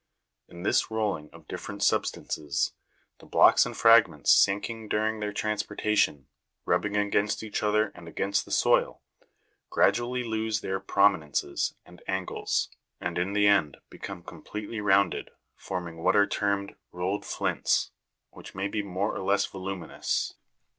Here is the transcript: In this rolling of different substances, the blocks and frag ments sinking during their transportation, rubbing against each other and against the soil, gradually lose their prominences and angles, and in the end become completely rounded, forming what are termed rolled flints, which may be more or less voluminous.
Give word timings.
In 0.47 0.63
this 0.63 0.89
rolling 0.89 1.29
of 1.31 1.47
different 1.47 1.83
substances, 1.83 2.73
the 3.19 3.27
blocks 3.27 3.67
and 3.67 3.77
frag 3.77 4.09
ments 4.09 4.31
sinking 4.31 4.89
during 4.89 5.19
their 5.19 5.31
transportation, 5.31 6.27
rubbing 6.65 6.97
against 6.97 7.43
each 7.43 7.61
other 7.61 7.91
and 7.93 8.07
against 8.07 8.43
the 8.45 8.49
soil, 8.51 9.03
gradually 9.69 10.23
lose 10.23 10.61
their 10.61 10.79
prominences 10.79 11.75
and 11.85 12.01
angles, 12.07 12.69
and 12.99 13.19
in 13.19 13.33
the 13.33 13.45
end 13.45 13.77
become 13.91 14.23
completely 14.23 14.81
rounded, 14.81 15.29
forming 15.55 15.97
what 16.01 16.15
are 16.15 16.25
termed 16.25 16.75
rolled 16.91 17.23
flints, 17.23 17.91
which 18.31 18.55
may 18.55 18.67
be 18.67 18.81
more 18.81 19.15
or 19.15 19.21
less 19.21 19.45
voluminous. 19.45 20.33